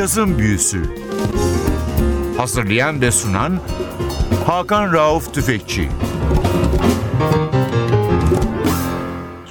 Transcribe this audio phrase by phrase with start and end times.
[0.00, 0.82] Cazın Büyüsü
[2.36, 3.60] Hazırlayan ve sunan
[4.46, 5.88] Hakan Rauf Tüfekçi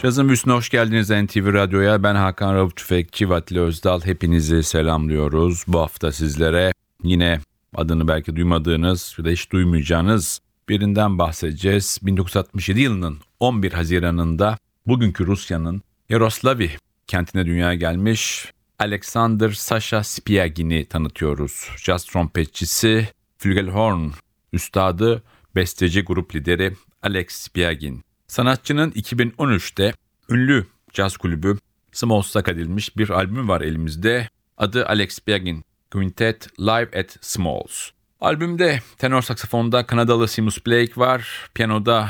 [0.02, 2.04] Cazın Büyüsü'ne hoş geldiniz NTV Radyo'ya.
[2.04, 4.02] Ben Hakan Rauf Tüfekçi, Vatili Özdal.
[4.02, 5.63] Hepinizi selamlıyoruz.
[5.67, 6.71] Bu hafta sizlere
[7.04, 7.39] yine
[7.75, 10.39] adını belki duymadığınız ya da hiç duymayacağınız
[10.70, 12.00] birinden bahsedeceğiz.
[12.02, 16.72] 1967 yılının 11 Haziran'ında bugünkü Rusya'nın Yaroslavi
[17.08, 21.69] kentine dünyaya gelmiş Alexander Sasha Spiagin'i tanıtıyoruz.
[21.77, 23.07] Jazz trompetçisi,
[23.38, 24.11] flügelhorn
[24.53, 25.23] üstadı,
[25.55, 28.03] besteci grup lideri Alex Spiagin.
[28.27, 29.93] Sanatçının 2013'te
[30.29, 31.57] ünlü caz kulübü
[31.91, 34.29] Smalls'a kaydedilmiş bir albüm var elimizde.
[34.57, 37.89] Adı Alex Spiagin Quintet Live at Smalls.
[38.21, 42.09] Albümde tenor saksafonda Kanadalı Seamus Blake var, piyanoda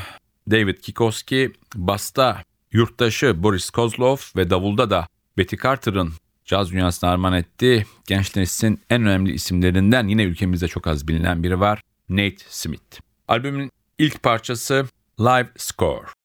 [0.51, 6.13] David Kikoski, basta yurttaşı Boris Kozlov ve davulda da Betty Carter'ın
[6.49, 11.59] caz dünyasına armağan ettiği genç neslin en önemli isimlerinden yine ülkemizde çok az bilinen biri
[11.59, 11.81] var.
[12.09, 12.99] Nate Smith.
[13.27, 14.85] Albümün ilk parçası
[15.19, 16.18] Live Score.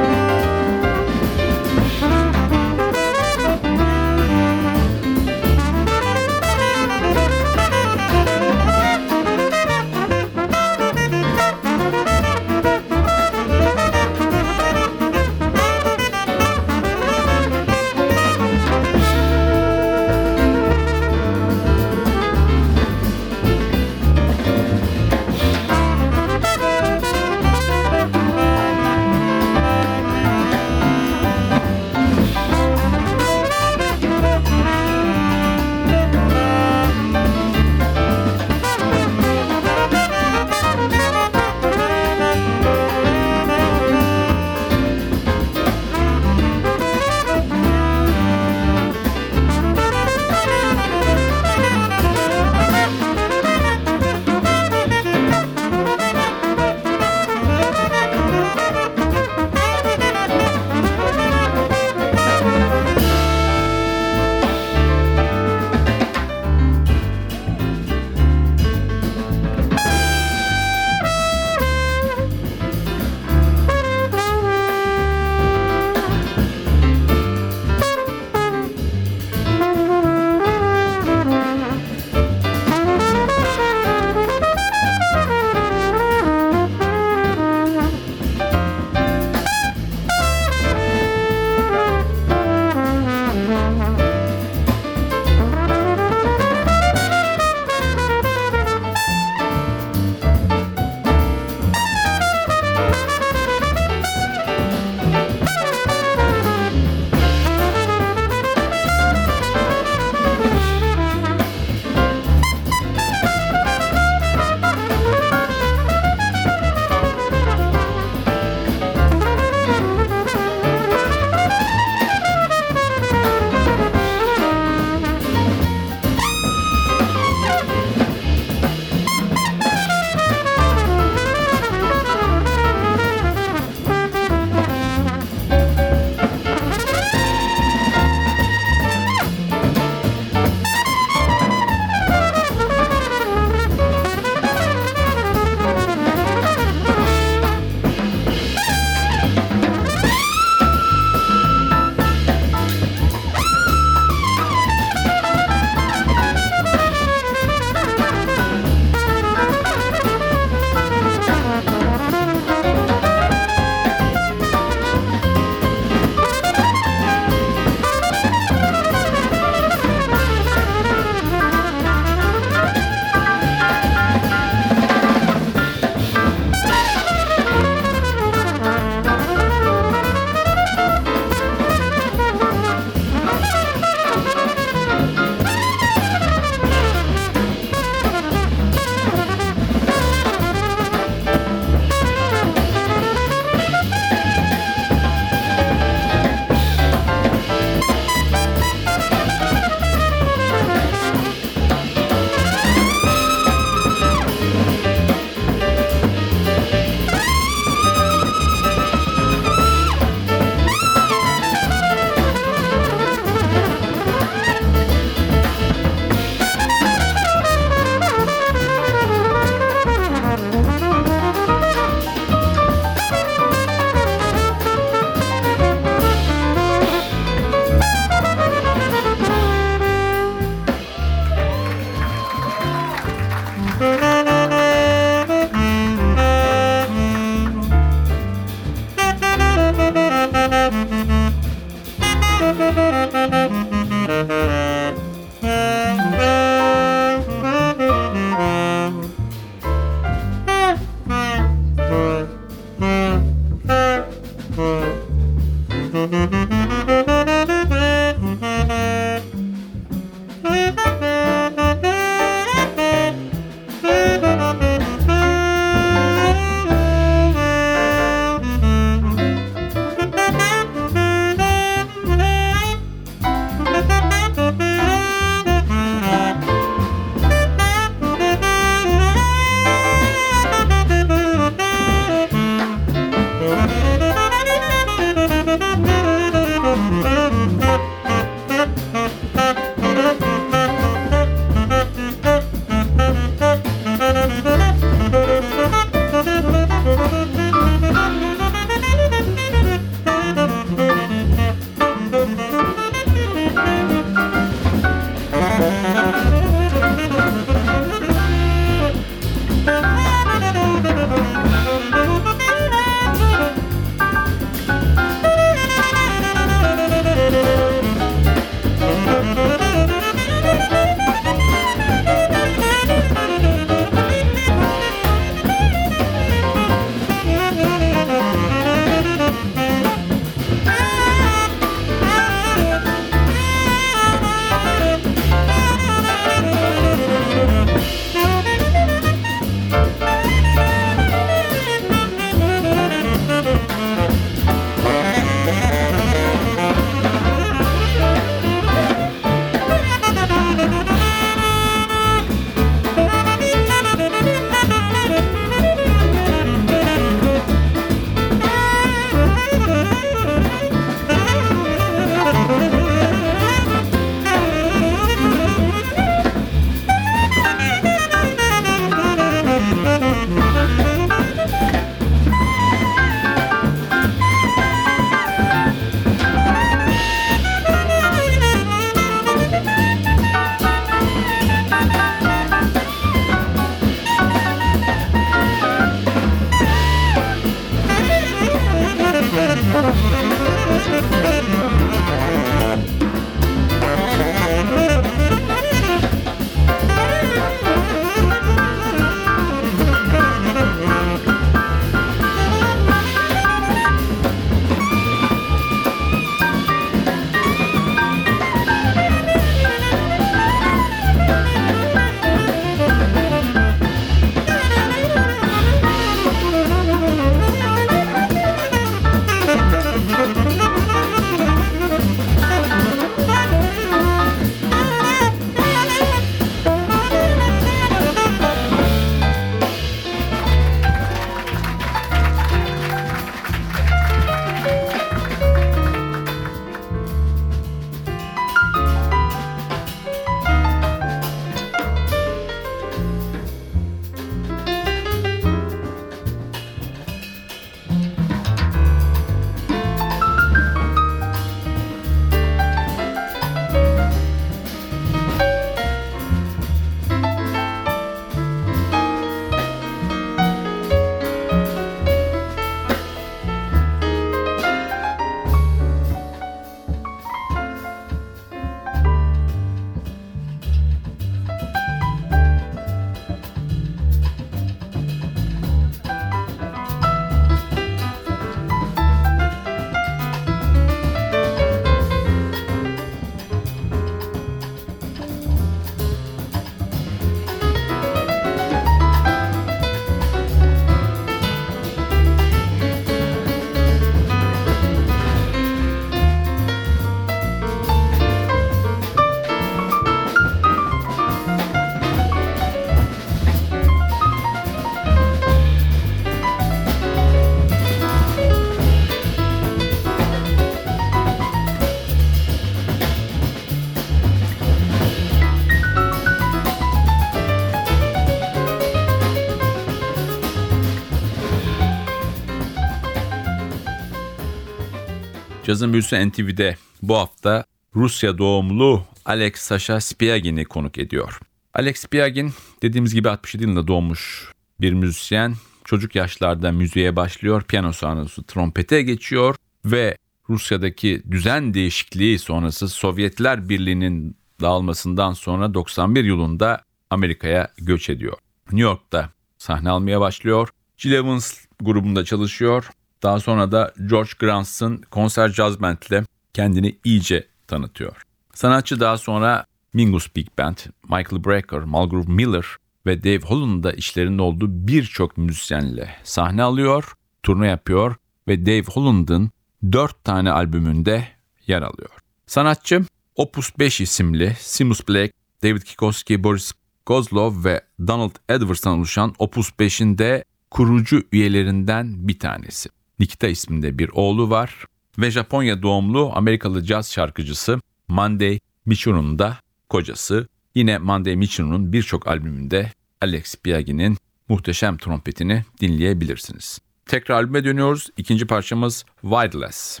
[525.70, 527.64] Cazın Büyüsü NTV'de bu hafta
[527.96, 531.40] Rusya doğumlu Alex Sasha Spiagin'i konuk ediyor.
[531.74, 535.54] Alex Piagin dediğimiz gibi 67 yılında doğmuş bir müzisyen.
[535.84, 540.16] Çocuk yaşlarda müziğe başlıyor, piyano sonrası trompete geçiyor ve
[540.48, 548.36] Rusya'daki düzen değişikliği sonrası Sovyetler Birliği'nin dağılmasından sonra 91 yılında Amerika'ya göç ediyor.
[548.66, 550.68] New York'ta sahne almaya başlıyor.
[550.96, 552.90] Jill Evans grubunda çalışıyor.
[553.22, 556.24] Daha sonra da George Granson konser jazz band ile
[556.54, 558.22] kendini iyice tanıtıyor.
[558.54, 562.66] Sanatçı daha sonra Mingus Big Band, Michael Brecker, Malgrove Miller
[563.06, 567.12] ve Dave Holland'da işlerinde olduğu birçok müzisyenle sahne alıyor,
[567.42, 568.16] turne yapıyor
[568.48, 569.50] ve Dave Holland'ın
[569.92, 571.28] dört tane albümünde
[571.66, 572.10] yer alıyor.
[572.46, 573.04] Sanatçı
[573.36, 576.72] Opus 5 isimli Simus Black, David Kikoski, Boris
[577.06, 582.88] Kozlov ve Donald Edwards'tan oluşan Opus 5'in de kurucu üyelerinden bir tanesi.
[583.20, 584.84] Nikita isminde bir oğlu var
[585.18, 589.58] ve Japonya doğumlu Amerikalı caz şarkıcısı Monday Michuru'nun da
[589.88, 590.48] kocası.
[590.74, 594.16] Yine Monday Michuru'nun birçok albümünde Alex Piagi'nin
[594.48, 596.78] muhteşem trompetini dinleyebilirsiniz.
[597.06, 598.08] Tekrar albüme dönüyoruz.
[598.16, 600.00] İkinci parçamız Wireless.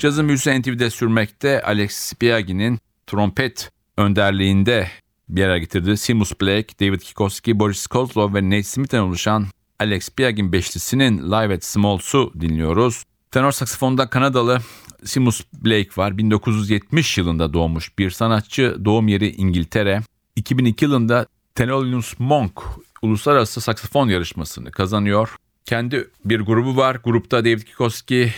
[0.00, 4.88] Cazın büyüsü NTV'de sürmekte Alex Spiaghi'nin trompet önderliğinde
[5.28, 9.46] bir yere getirdiği Seamus Blake, David Kikoski, Boris Kozlov ve Nate Smith'ten oluşan
[9.78, 13.04] Alex Spiaghin beşlisinin Live at Smalls'u dinliyoruz.
[13.30, 14.58] Tenor saksafonda Kanadalı
[15.04, 16.18] Seamus Blake var.
[16.18, 18.76] 1970 yılında doğmuş bir sanatçı.
[18.84, 20.02] Doğum yeri İngiltere.
[20.36, 22.62] 2002 yılında Thelonious Monk
[23.02, 25.36] uluslararası saksafon yarışmasını kazanıyor.
[25.64, 26.94] Kendi bir grubu var.
[27.04, 28.32] Grupta David Kikoski,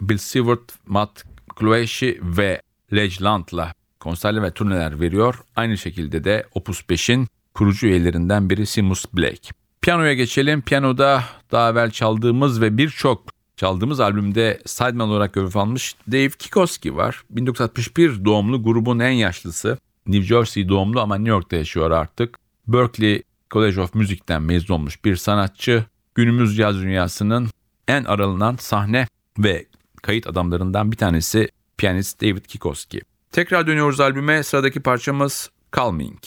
[0.00, 1.24] Bill Seward, Matt
[1.56, 5.34] Klueshi ve Ledge Land'la konserler ve turneler veriyor.
[5.56, 9.48] Aynı şekilde de Opus 5'in kurucu üyelerinden biri Seamus Blake.
[9.82, 10.62] Piyanoya geçelim.
[10.62, 13.24] Piyanoda daha evvel çaldığımız ve birçok
[13.56, 17.22] çaldığımız albümde sideman olarak görev almış Dave Kikoski var.
[17.30, 19.78] 1961 doğumlu grubun en yaşlısı.
[20.06, 22.38] New Jersey doğumlu ama New York'ta yaşıyor artık.
[22.68, 25.84] Berkeley College of Music'ten mezun olmuş bir sanatçı.
[26.14, 27.48] Günümüz caz dünyasının
[27.88, 29.06] en aralanan sahne
[29.38, 29.66] ve
[30.06, 33.00] kayıt adamlarından bir tanesi piyanist David Kikoski.
[33.32, 34.42] Tekrar dönüyoruz albüme.
[34.42, 36.18] Sıradaki parçamız Calming.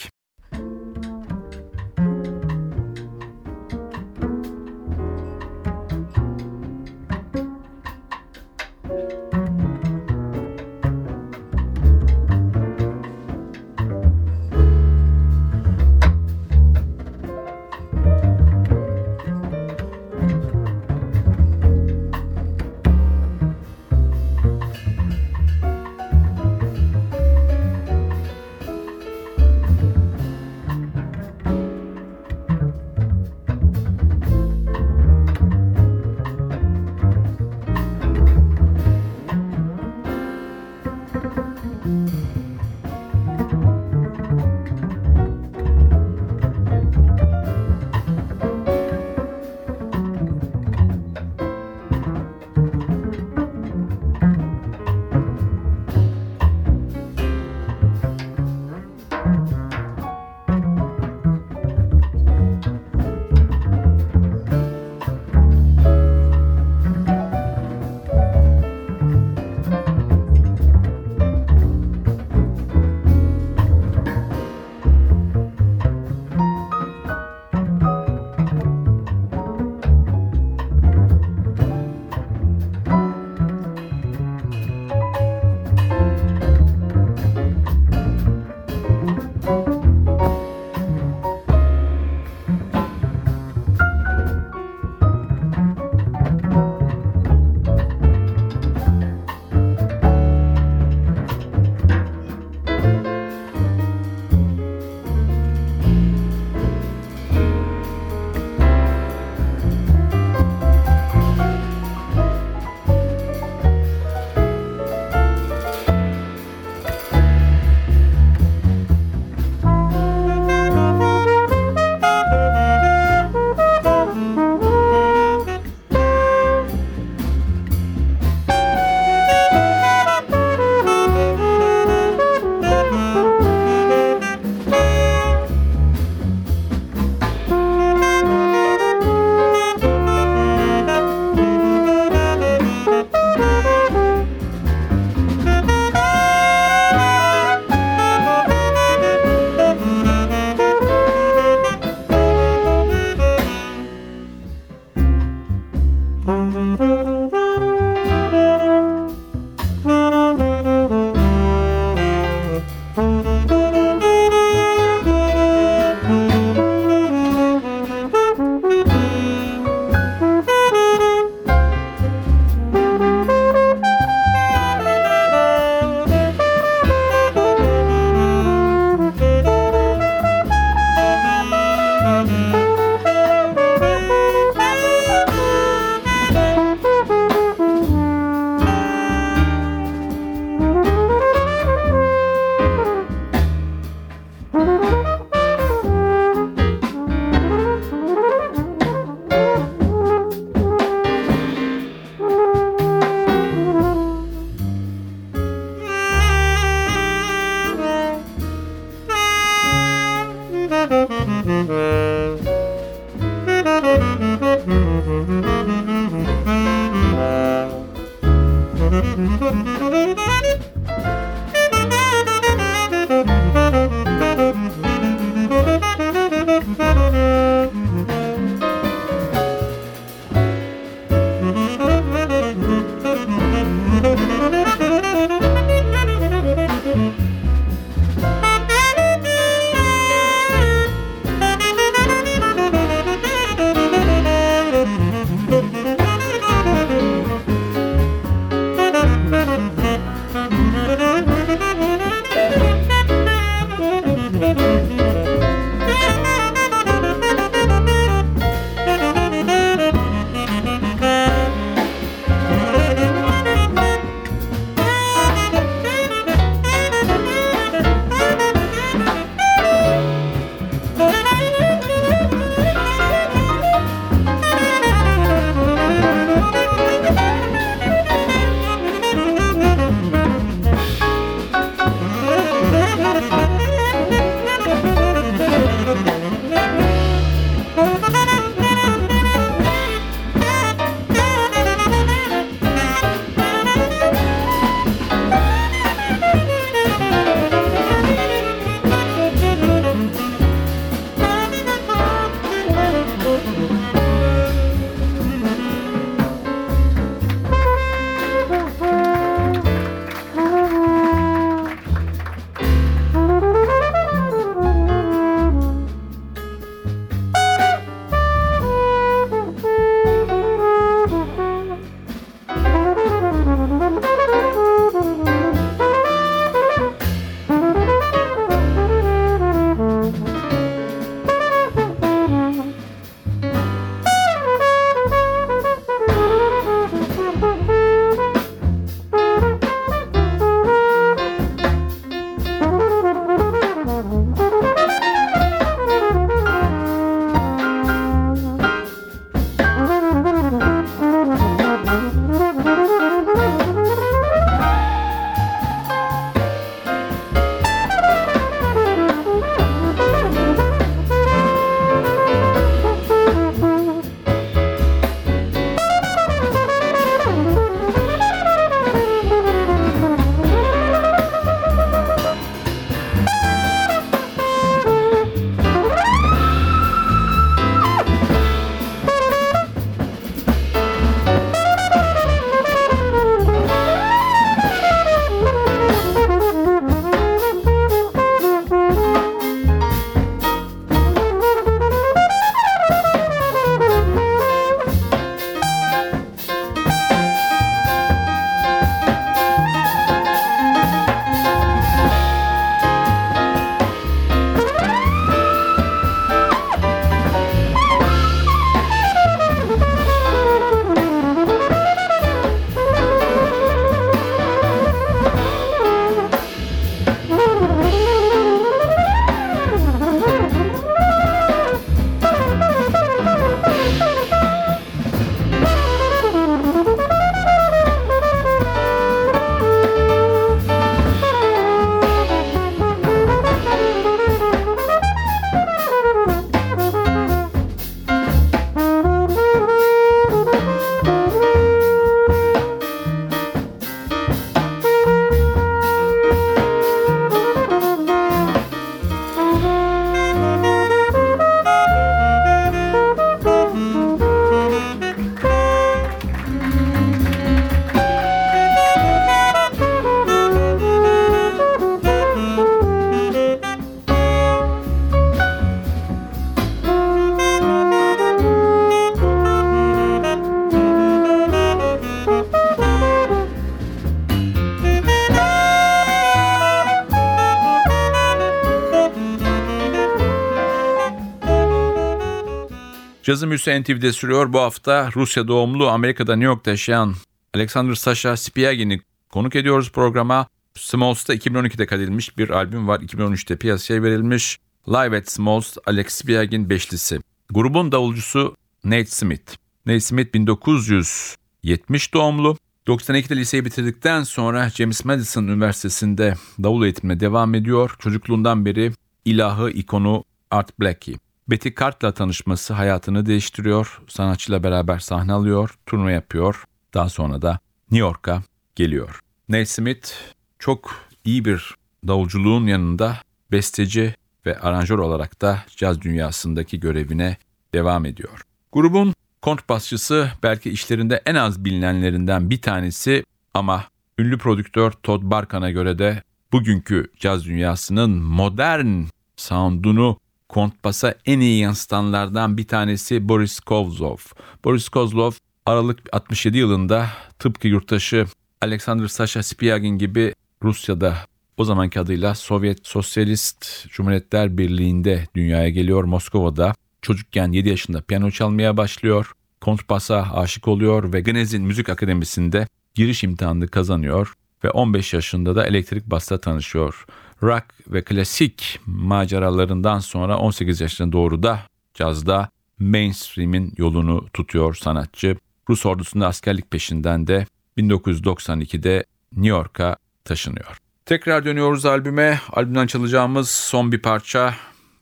[483.30, 484.52] Cazım Hüseyin TV'de sürüyor.
[484.52, 487.14] Bu hafta Rusya doğumlu Amerika'da New York'ta yaşayan
[487.54, 490.46] Alexander Sasha Spiagin'i konuk ediyoruz programa.
[490.74, 493.00] Smalls'ta 2012'de kaydedilmiş bir albüm var.
[493.00, 494.58] 2013'te piyasaya verilmiş.
[494.88, 497.20] Live at Smalls Alex Spiagin beşlisi.
[497.50, 499.52] Grubun davulcusu Nate Smith.
[499.86, 502.56] Nate Smith 1970 doğumlu.
[502.86, 507.96] 92'de liseyi bitirdikten sonra James Madison Üniversitesi'nde davul eğitimine devam ediyor.
[507.98, 508.92] Çocukluğundan beri
[509.24, 511.16] ilahı ikonu Art Blakey.
[511.50, 514.00] Betty Cart'la tanışması hayatını değiştiriyor.
[514.08, 516.64] Sanatçıyla beraber sahne alıyor, turne yapıyor.
[516.94, 517.58] Daha sonra da
[517.90, 518.42] New York'a
[518.76, 519.20] geliyor.
[519.48, 520.12] Nate Smith
[520.58, 521.74] çok iyi bir
[522.06, 523.16] davulculuğun yanında
[523.52, 524.14] besteci
[524.46, 527.36] ve aranjör olarak da caz dünyasındaki görevine
[527.74, 528.42] devam ediyor.
[528.72, 533.84] Grubun kontrbasçısı belki işlerinde en az bilinenlerinden bir tanesi ama
[534.18, 539.04] ünlü prodüktör Todd Barkan'a göre de bugünkü caz dünyasının modern
[539.36, 540.19] sound'unu
[540.50, 544.16] kontbasa en iyi yansıtanlardan bir tanesi Boris Kozlov.
[544.64, 545.32] Boris Kozlov
[545.66, 547.06] Aralık 67 yılında
[547.38, 548.26] tıpkı yurttaşı
[548.60, 551.16] Alexander Sasha Spiagin gibi Rusya'da
[551.56, 556.74] o zamanki adıyla Sovyet Sosyalist Cumhuriyetler Birliği'nde dünyaya geliyor Moskova'da.
[557.02, 559.32] Çocukken 7 yaşında piyano çalmaya başlıyor.
[559.60, 564.34] Kontrbasa aşık oluyor ve Gnezin Müzik Akademisi'nde giriş imtihanını kazanıyor
[564.64, 567.06] ve 15 yaşında da elektrik basta tanışıyor.
[567.42, 571.60] Rock ve klasik maceralarından sonra 18 yaşına doğru da
[571.94, 572.48] cazda
[572.78, 575.36] mainstream'in yolunu tutuyor sanatçı.
[575.68, 577.46] Rus ordusunda askerlik peşinden de
[577.78, 580.76] 1992'de New York'a taşınıyor.
[581.06, 582.40] Tekrar dönüyoruz albüme.
[582.52, 584.54] Albümden çalacağımız son bir parça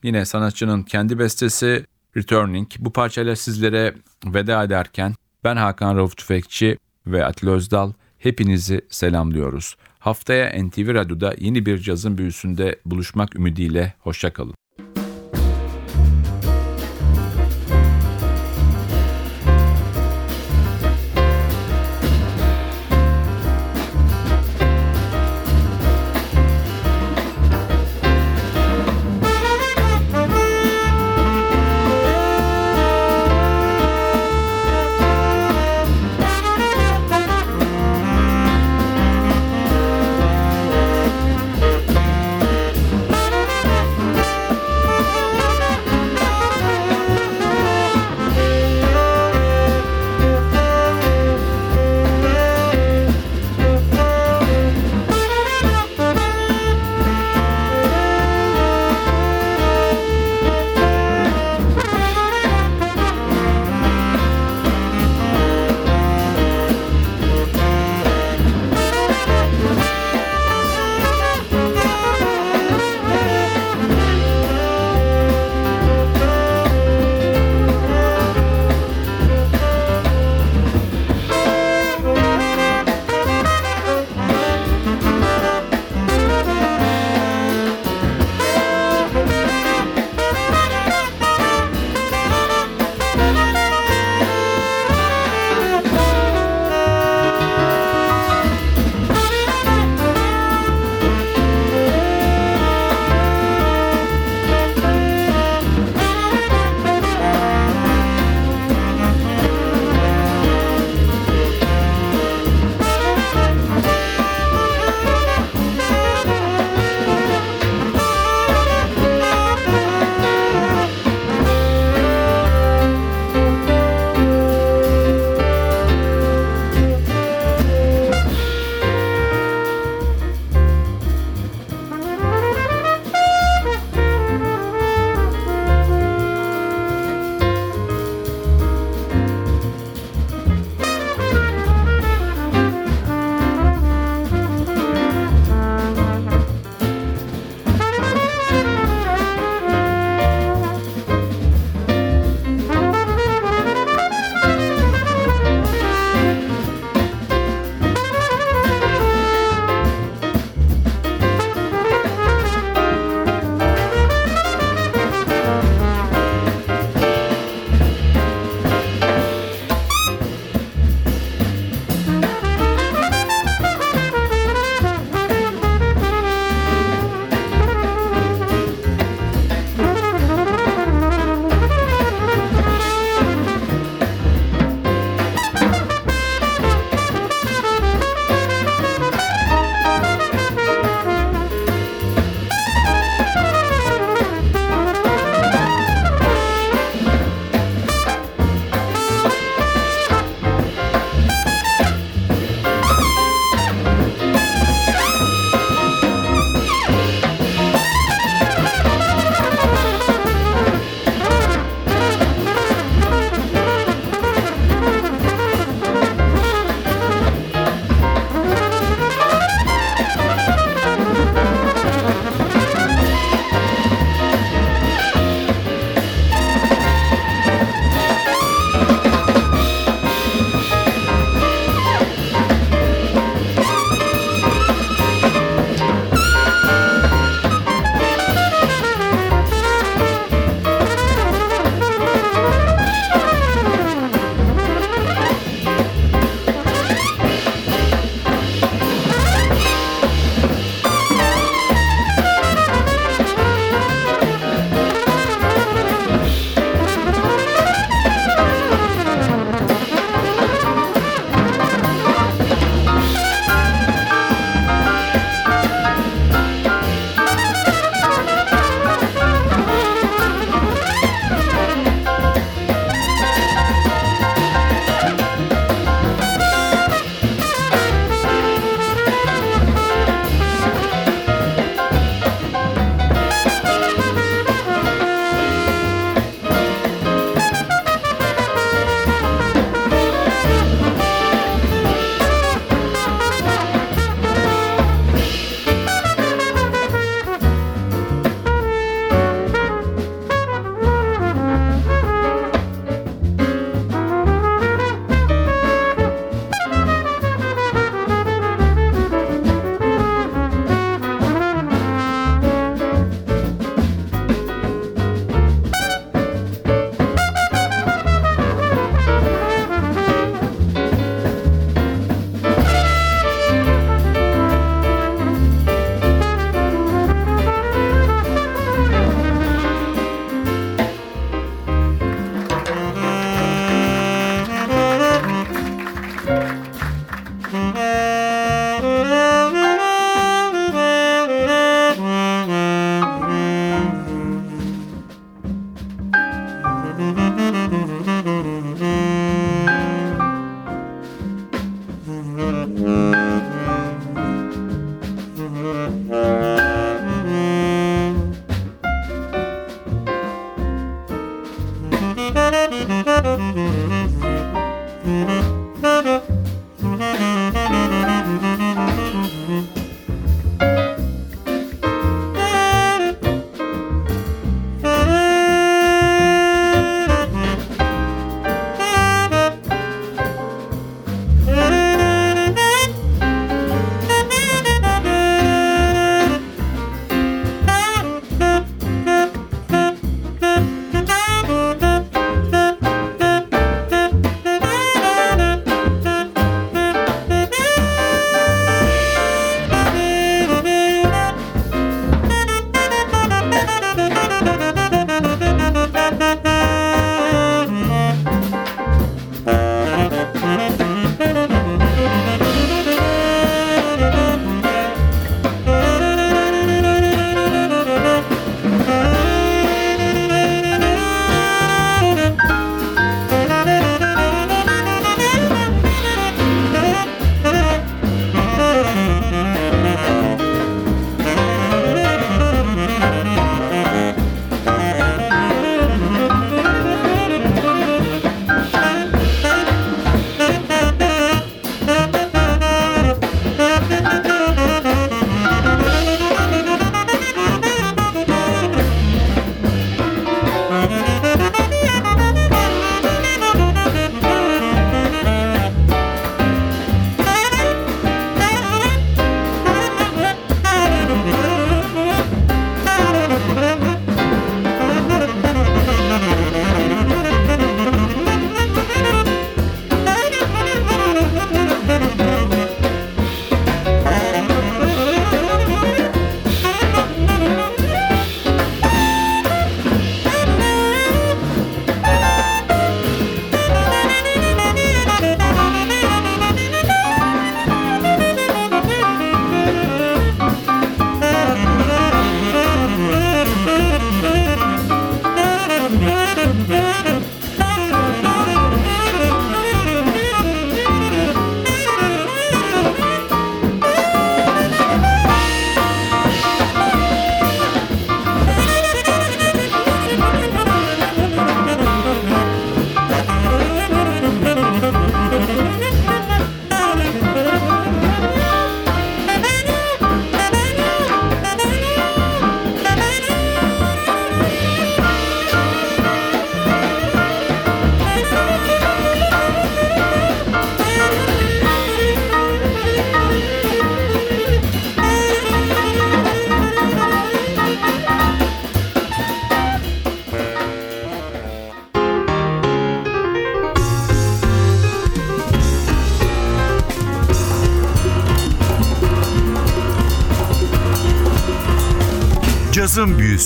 [0.02, 2.68] yine sanatçının kendi bestesi Returning.
[2.78, 3.94] Bu parçayla sizlere
[4.26, 9.76] veda ederken ben Hakan Rauf Tüfekçi ve Atilla Özdal hepinizi selamlıyoruz.
[9.98, 14.54] Haftaya NTV Radyo'da yeni bir cazın büyüsünde buluşmak ümidiyle hoşçakalın.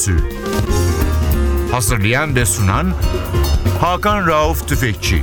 [0.08, 0.24] Büyüsü
[1.72, 2.92] Hazırlayan ve sunan
[3.80, 5.22] Hakan Rauf Tüfekçi